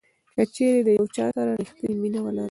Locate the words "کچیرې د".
0.35-0.89